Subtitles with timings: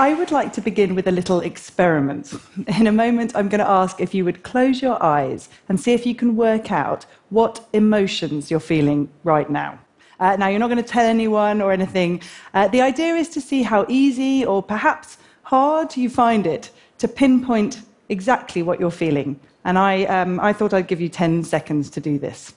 [0.00, 2.32] I would like to begin with a little experiment.
[2.78, 5.92] In a moment, I'm going to ask if you would close your eyes and see
[5.92, 9.76] if you can work out what emotions you're feeling right now.
[10.20, 12.22] Uh, now, you're not going to tell anyone or anything.
[12.54, 17.08] Uh, the idea is to see how easy or perhaps hard you find it to
[17.08, 19.38] pinpoint exactly what you're feeling.
[19.64, 22.54] And I, um, I thought I'd give you 10 seconds to do this.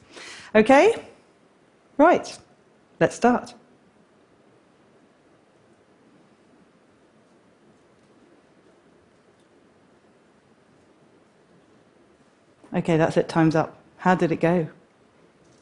[0.54, 0.94] Okay?
[1.98, 2.38] Right,
[3.00, 3.56] let's start.
[12.74, 13.78] Okay, that's it, time's up.
[13.98, 14.68] How did it go?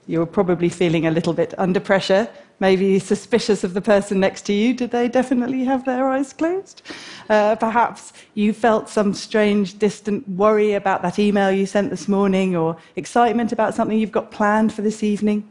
[0.06, 2.28] You were probably feeling a little bit under pressure,
[2.60, 4.74] maybe suspicious of the person next to you.
[4.74, 6.82] Did they definitely have their eyes closed?
[7.30, 12.56] Uh, perhaps you felt some strange, distant worry about that email you sent this morning,
[12.56, 15.48] or excitement about something you've got planned for this evening.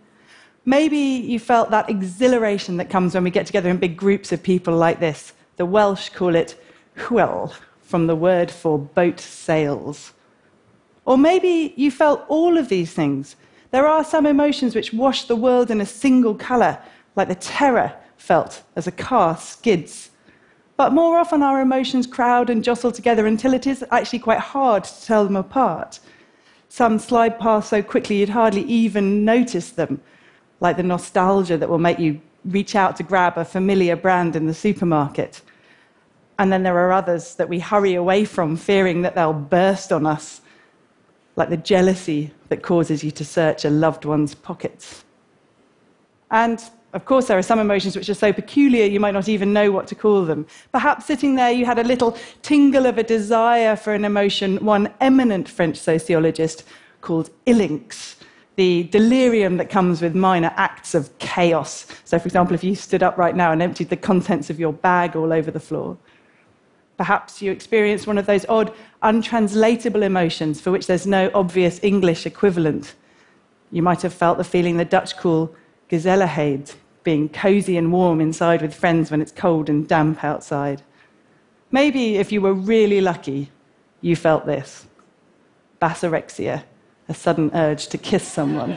[0.64, 4.42] Maybe you felt that exhilaration that comes when we get together in big groups of
[4.42, 5.32] people like this.
[5.56, 6.60] The Welsh call it
[6.97, 10.12] hwyl, from the word for boat sails.
[11.08, 13.34] Or maybe you felt all of these things.
[13.70, 16.78] There are some emotions which wash the world in a single colour,
[17.16, 20.10] like the terror felt as a car skids.
[20.76, 24.84] But more often, our emotions crowd and jostle together until it is actually quite hard
[24.84, 25.98] to tell them apart.
[26.68, 30.02] Some slide past so quickly you'd hardly even notice them,
[30.60, 34.46] like the nostalgia that will make you reach out to grab a familiar brand in
[34.46, 35.40] the supermarket.
[36.38, 40.04] And then there are others that we hurry away from, fearing that they'll burst on
[40.04, 40.42] us
[41.39, 45.05] like the jealousy that causes you to search a loved one's pockets.
[46.33, 46.61] And
[46.94, 49.70] of course, there are some emotions which are so peculiar you might not even know
[49.70, 50.47] what to call them.
[50.72, 54.92] Perhaps sitting there, you had a little tingle of a desire for an emotion one
[55.00, 56.64] eminent French sociologist
[57.03, 58.16] called ilinx,
[58.56, 61.87] the delirium that comes with minor acts of chaos.
[62.04, 64.72] So, for example, if you stood up right now and emptied the contents of your
[64.72, 65.97] bag all over the floor.
[66.98, 72.26] Perhaps you experienced one of those odd, untranslatable emotions for which there's no obvious English
[72.26, 72.97] equivalent.
[73.70, 75.54] You might have felt the feeling the Dutch call
[75.88, 80.82] gezelligheid, being cozy and warm inside with friends when it's cold and damp outside.
[81.70, 83.53] Maybe if you were really lucky,
[84.00, 84.86] you felt this
[85.80, 86.65] basorexia,
[87.09, 88.76] a sudden urge to kiss someone.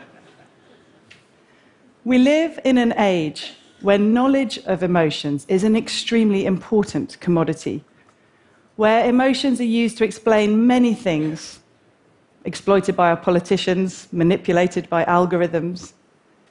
[2.04, 3.52] we live in an age
[3.82, 7.82] where knowledge of emotions is an extremely important commodity,
[8.76, 11.60] where emotions are used to explain many things,
[12.44, 15.92] exploited by our politicians, manipulated by algorithms.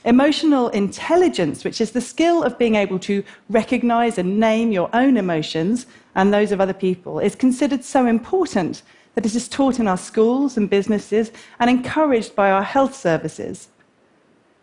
[0.06, 5.18] Emotional intelligence, which is the skill of being able to recognize and name your own
[5.18, 5.86] emotions
[6.16, 8.82] and those of other people, is considered so important
[9.16, 13.68] that it is taught in our schools and businesses and encouraged by our health services.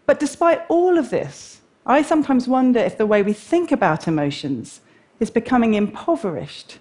[0.06, 4.80] But despite all of this, I sometimes wonder if the way we think about emotions
[5.20, 6.78] is becoming impoverished.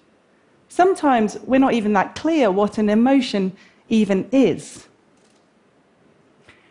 [0.68, 3.56] Sometimes we're not even that clear what an emotion
[3.88, 4.88] even is.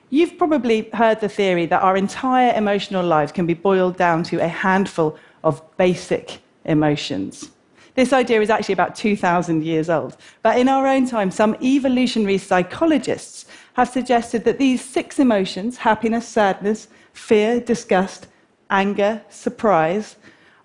[0.09, 4.37] You've probably heard the theory that our entire emotional lives can be boiled down to
[4.43, 7.51] a handful of basic emotions.
[7.95, 10.17] This idea is actually about 2,000 years old.
[10.41, 13.44] But in our own time, some evolutionary psychologists
[13.75, 18.27] have suggested that these six emotions happiness, sadness, fear, disgust,
[18.69, 20.15] anger, surprise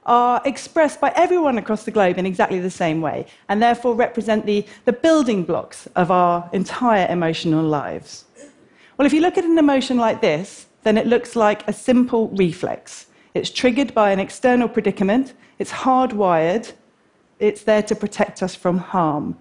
[0.07, 4.47] are expressed by everyone across the globe in exactly the same way, and therefore represent
[4.47, 8.25] the, the building blocks of our entire emotional lives.
[8.97, 12.29] Well, if you look at an emotion like this, then it looks like a simple
[12.29, 13.07] reflex.
[13.35, 16.73] It's triggered by an external predicament, it's hardwired,
[17.39, 19.37] it's there to protect us from harm.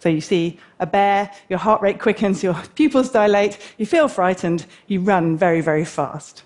[0.00, 4.66] So you see a bear, your heart rate quickens, your pupils dilate, you feel frightened,
[4.86, 6.44] you run very, very fast.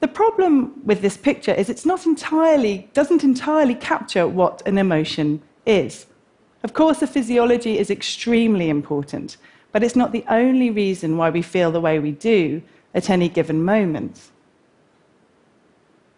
[0.00, 5.42] The problem with this picture is it's not entirely, doesn't entirely capture what an emotion
[5.66, 6.06] is.
[6.62, 9.36] Of course, the physiology is extremely important,
[9.72, 12.62] but it's not the only reason why we feel the way we do
[12.94, 14.30] at any given moment.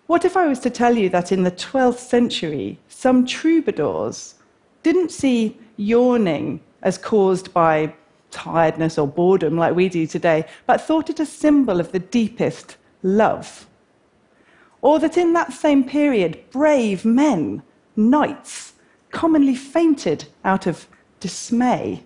[0.06, 4.34] What if I was to tell you that in the 12th century, some troubadours
[4.82, 7.94] didn't see yawning as caused by
[8.30, 12.76] tiredness or boredom like we do today, but thought it a symbol of the deepest
[13.02, 13.66] love?
[14.80, 17.62] Or that in that same period, brave men,
[17.94, 18.72] knights,
[19.10, 20.88] commonly fainted out of
[21.20, 22.04] dismay.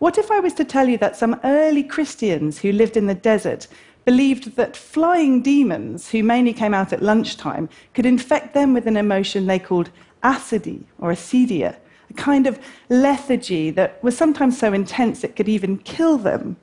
[0.00, 3.14] What if I was to tell you that some early Christians who lived in the
[3.14, 3.68] desert
[4.04, 8.96] believed that flying demons, who mainly came out at lunchtime, could infect them with an
[8.96, 9.90] emotion they called
[10.22, 11.76] accidie or acedia,
[12.08, 12.58] a kind of
[12.88, 16.56] lethargy that was sometimes so intense it could even kill them?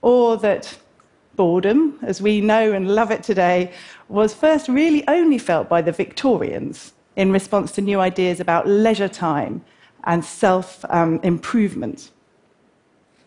[0.00, 0.78] Or that
[1.36, 3.72] boredom, as we know and love it today,
[4.08, 9.08] was first really only felt by the Victorians in response to new ideas about leisure
[9.08, 9.64] time
[10.04, 12.10] and self um, improvement.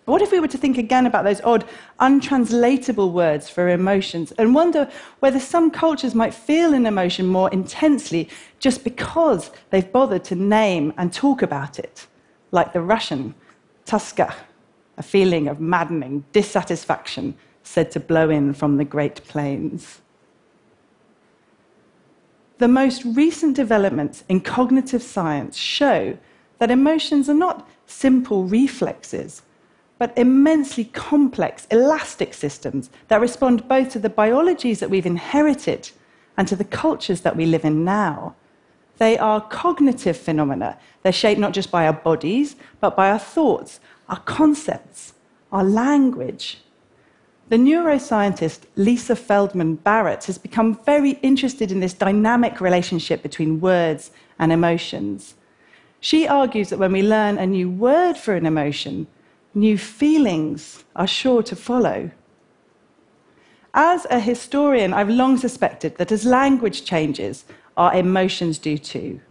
[0.06, 1.66] What if we were to think again about those odd,
[2.00, 8.30] untranslatable words for emotions and wonder whether some cultures might feel an emotion more intensely
[8.60, 12.06] just because they've bothered to name and talk about it,
[12.52, 13.34] like the Russian
[13.88, 14.34] toska,
[14.98, 20.02] a feeling of maddening dissatisfaction said to blow in from the Great Plains.
[22.60, 26.16] The most recent developments in cognitive science show
[26.60, 29.42] that emotions are not simple reflexes,
[29.98, 35.92] but immensely complex, elastic systems that respond both to the biologies that we've inherited
[36.38, 38.36] and to the cultures that we live in now.
[38.98, 40.78] They are cognitive phenomena.
[41.04, 45.14] They're shaped not just by our bodies, but by our thoughts, our concepts,
[45.52, 46.60] our language.
[47.50, 54.12] The neuroscientist Lisa Feldman Barrett has become very interested in this dynamic relationship between words
[54.40, 55.36] and emotions.
[56.00, 59.08] She argues that when we learn a new word for an emotion,
[59.56, 62.12] new feelings are sure to follow.
[63.74, 67.46] As a historian, I've long suspected that as language changes,
[67.78, 69.22] our emotions do too.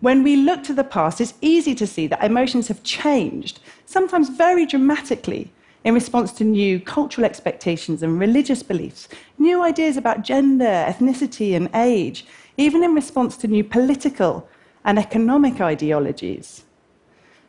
[0.00, 4.28] When we look to the past, it's easy to see that emotions have changed, sometimes
[4.28, 5.52] very dramatically,
[5.84, 9.08] in response to new cultural expectations and religious beliefs,
[9.38, 14.48] new ideas about gender, ethnicity, and age, even in response to new political
[14.84, 16.64] and economic ideologies.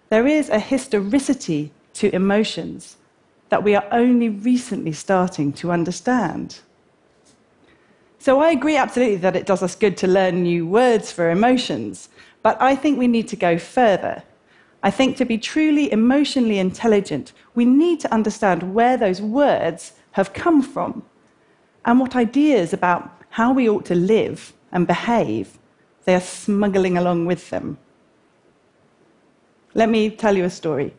[0.10, 2.98] There is a historicity to emotions
[3.50, 6.60] that we are only recently starting to understand.
[8.20, 12.10] So I agree absolutely that it does us good to learn new words for emotions,
[12.42, 14.24] but I think we need to go further.
[14.82, 20.34] I think to be truly emotionally intelligent, we need to understand where those words have
[20.34, 21.04] come from
[21.86, 25.58] and what ideas about how we ought to live and behave
[26.06, 27.78] they are smuggling along with them.
[29.74, 30.94] Let me tell you a story.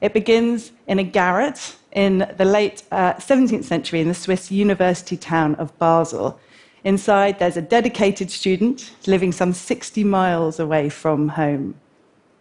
[0.00, 5.16] It begins in a garret in the late uh, 17th century in the Swiss university
[5.16, 6.38] town of Basel.
[6.84, 11.74] Inside, there's a dedicated student living some 60 miles away from home.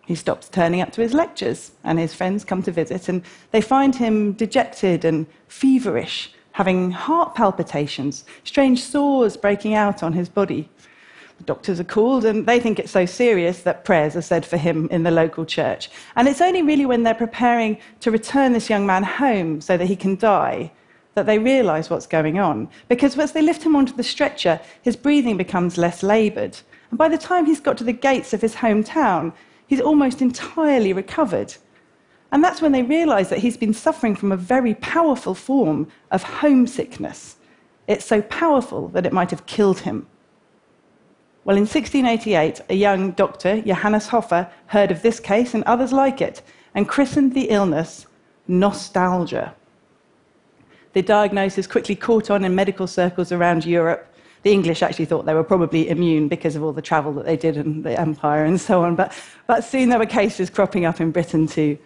[0.05, 3.59] He stops turning up to his lectures, and his friends come to visit, and they
[3.59, 10.69] find him dejected and feverish, having heart palpitations, strange sores breaking out on his body.
[11.37, 14.57] The doctors are called, and they think it's so serious that prayers are said for
[14.57, 15.89] him in the local church.
[16.15, 19.85] And it's only really when they're preparing to return this young man home so that
[19.85, 20.71] he can die
[21.17, 22.69] that they realize what's going on.
[22.89, 26.55] Because as they lift him onto the stretcher, his breathing becomes less labored.
[26.91, 29.33] And by the time he's got to the gates of his hometown,
[29.65, 31.55] he's almost entirely recovered.
[32.31, 36.21] And that's when they realize that he's been suffering from a very powerful form of
[36.21, 37.37] homesickness.
[37.87, 40.05] It's so powerful that it might have killed him.
[41.47, 46.19] Well, in 1688, a young doctor, Johannes Hofer, heard of this case and others like
[46.19, 46.41] it
[46.75, 48.05] and christened the illness
[48.49, 49.55] nostalgia.
[50.91, 54.13] The diagnosis quickly caught on in medical circles around Europe,
[54.43, 57.37] the English actually thought they were probably immune because of all the travel that they
[57.37, 58.97] did and the empire and so on.
[58.97, 59.13] But,
[59.47, 61.77] but soon there were cases cropping up in Britain too.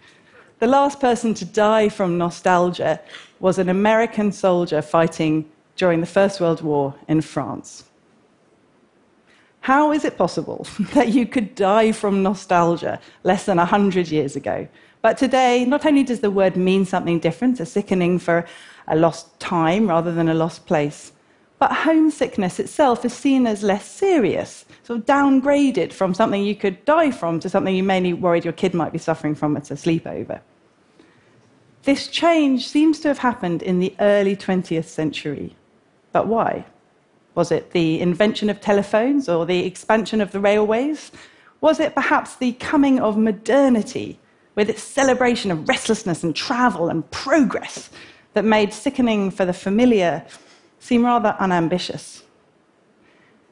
[0.58, 3.00] The last person to die from nostalgia
[3.38, 7.84] was an American soldier fighting during the First World War in France.
[9.62, 14.66] How is it possible that you could die from nostalgia less than 100 years ago?
[15.02, 18.44] But today, not only does the word mean something different, a sickening for
[18.88, 21.12] a lost time rather than a lost place,
[21.60, 26.84] but homesickness itself is seen as less serious, sort of downgraded from something you could
[26.84, 29.74] die from to something you mainly worried your kid might be suffering from at a
[29.74, 30.40] sleepover.
[31.84, 35.54] This change seems to have happened in the early 20th century.
[36.10, 36.64] But why?
[37.34, 41.12] Was it the invention of telephones or the expansion of the railways?
[41.60, 44.18] Was it perhaps the coming of modernity
[44.54, 47.90] with its celebration of restlessness and travel and progress
[48.34, 50.24] that made sickening for the familiar
[50.78, 52.24] seem rather unambitious.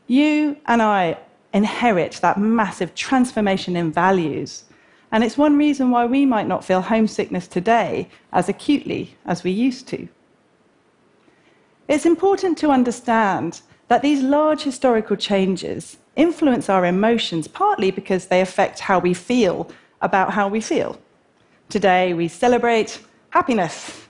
[0.06, 1.18] You and I
[1.54, 4.64] inherit that massive transformation in values,
[5.12, 9.50] and it's one reason why we might not feel homesickness today as acutely as we
[9.50, 10.08] used to.
[11.88, 18.40] It's important to understand that these large historical changes influence our emotions partly because they
[18.40, 19.70] affect how we feel
[20.00, 20.98] about how we feel.
[21.68, 24.00] Today, we celebrate happiness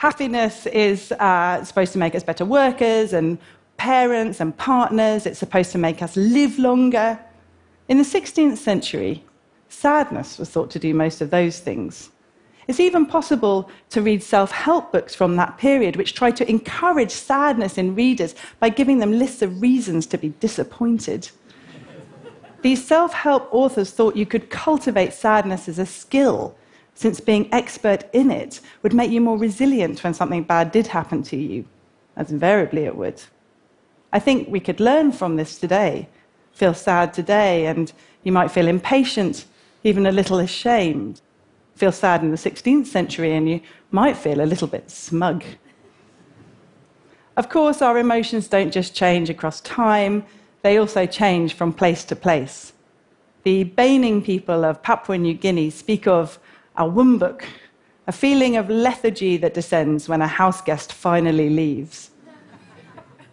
[0.00, 3.36] Happiness is uh, supposed to make us better workers and
[3.76, 5.26] parents and partners.
[5.26, 7.18] It's supposed to make us live longer.
[7.86, 9.22] In the 16th century,
[9.68, 12.08] sadness was thought to do most of those things.
[12.70, 17.10] It's even possible to read self help books from that period, which try to encourage
[17.10, 21.28] sadness in readers by giving them lists of reasons to be disappointed.
[22.62, 26.54] These self help authors thought you could cultivate sadness as a skill,
[26.94, 31.24] since being expert in it would make you more resilient when something bad did happen
[31.24, 31.64] to you,
[32.16, 33.20] as invariably it would.
[34.12, 36.08] I think we could learn from this today.
[36.52, 39.46] Feel sad today, and you might feel impatient,
[39.82, 41.20] even a little ashamed.
[41.80, 45.42] Feel sad in the 16th century, and you might feel a little bit smug.
[47.38, 50.26] Of course, our emotions don't just change across time,
[50.60, 52.74] they also change from place to place.
[53.44, 56.38] The Baining people of Papua New Guinea speak of
[56.76, 57.44] awumbuk,
[58.06, 62.10] a feeling of lethargy that descends when a house guest finally leaves.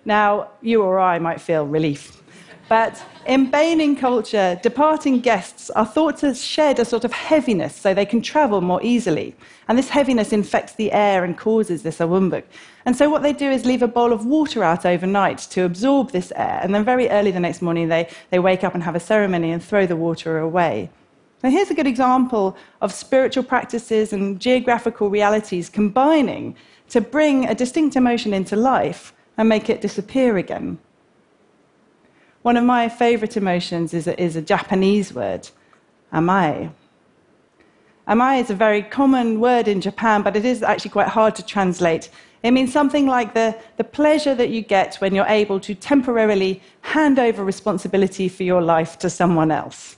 [0.05, 2.23] Now, you or I might feel relief.
[2.69, 7.93] But in Baining culture, departing guests are thought to shed a sort of heaviness so
[7.93, 9.36] they can travel more easily.
[9.69, 12.43] And this heaviness infects the air and causes this awumbuk.
[12.86, 16.12] And so what they do is leave a bowl of water out overnight to absorb
[16.12, 16.59] this air.
[16.62, 19.51] And then very early the next morning, they, they wake up and have a ceremony
[19.51, 20.89] and throw the water away.
[21.43, 26.55] Now, here's a good example of spiritual practices and geographical realities combining
[26.89, 30.79] to bring a distinct emotion into life and make it disappear again.
[32.44, 35.50] One of my favorite emotions is a, is a Japanese word,
[36.13, 36.72] amae.
[38.08, 41.46] Amae is a very common word in Japan, but it is actually quite hard to
[41.46, 42.10] translate.
[42.44, 46.62] It means something like the, the pleasure that you get when you're able to temporarily
[46.82, 49.98] hand over responsibility for your life to someone else.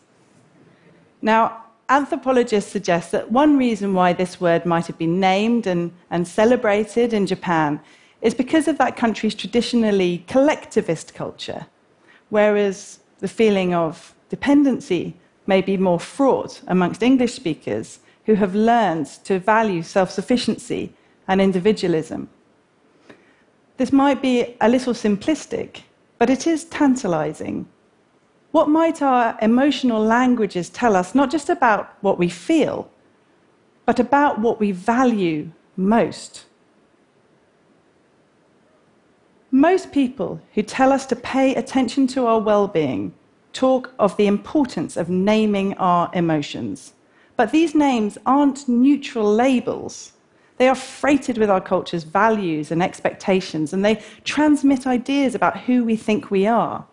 [1.21, 6.27] Now, anthropologists suggest that one reason why this word might have been named and, and
[6.27, 7.79] celebrated in Japan
[8.21, 11.67] is because of that country's traditionally collectivist culture,
[12.29, 15.15] whereas the feeling of dependency
[15.47, 20.93] may be more fraught amongst English speakers who have learned to value self sufficiency
[21.27, 22.29] and individualism.
[23.77, 25.81] This might be a little simplistic,
[26.17, 27.67] but it is tantalizing.
[28.51, 32.89] What might our emotional languages tell us not just about what we feel,
[33.85, 36.45] but about what we value most?
[39.51, 43.13] Most people who tell us to pay attention to our well being
[43.51, 46.93] talk of the importance of naming our emotions.
[47.35, 50.13] But these names aren't neutral labels.
[50.57, 55.83] They are freighted with our culture's values and expectations, and they transmit ideas about who
[55.83, 56.85] we think we are.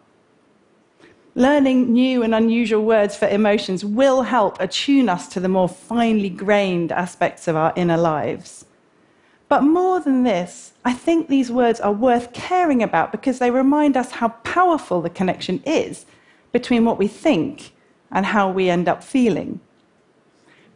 [1.34, 6.30] Learning new and unusual words for emotions will help attune us to the more finely
[6.30, 8.64] grained aspects of our inner lives.
[9.48, 13.96] But more than this, I think these words are worth caring about because they remind
[13.96, 16.04] us how powerful the connection is
[16.52, 17.72] between what we think
[18.10, 19.60] and how we end up feeling.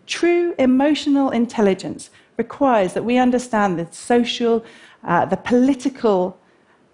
[0.06, 4.64] True emotional intelligence requires that we understand the social,
[5.04, 6.38] uh, the political,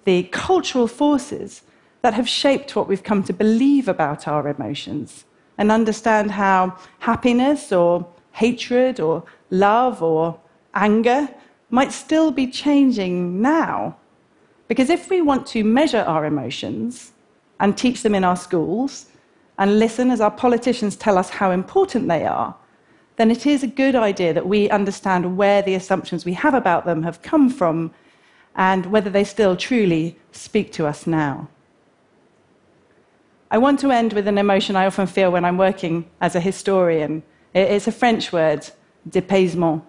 [0.04, 1.62] the cultural forces
[2.02, 5.24] that have shaped what we've come to believe about our emotions
[5.58, 10.38] and understand how happiness or hatred or love or
[10.74, 11.28] anger
[11.70, 13.96] might still be changing now.
[14.68, 17.12] Because if we want to measure our emotions
[17.60, 19.06] and teach them in our schools
[19.58, 22.54] and listen as our politicians tell us how important they are,
[23.16, 26.84] then it is a good idea that we understand where the assumptions we have about
[26.84, 27.92] them have come from
[28.54, 31.48] and whether they still truly speak to us now.
[33.50, 36.40] I want to end with an emotion I often feel when I'm working as a
[36.40, 37.22] historian.
[37.54, 38.68] It's a French word,
[39.08, 39.82] dépaysement.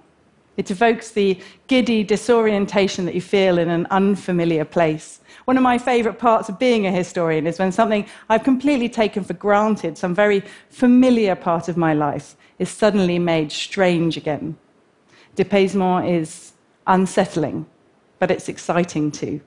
[0.58, 5.22] It evokes the giddy disorientation that you feel in an unfamiliar place.
[5.46, 9.24] One of my favourite parts of being a historian is when something I've completely taken
[9.24, 14.58] for granted, some very familiar part of my life, is suddenly made strange again.
[15.36, 16.54] Dépaysement is
[16.88, 17.68] unsettling,
[18.18, 19.40] but it's exciting too.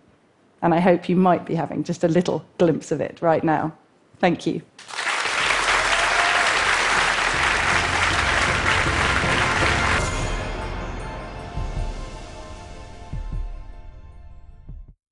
[0.62, 3.76] And I hope you might be having just a little glimpse of it right now.
[4.18, 4.62] Thank you.